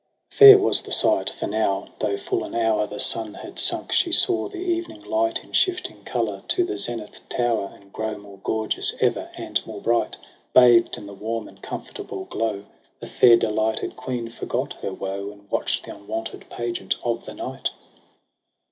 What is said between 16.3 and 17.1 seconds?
pageant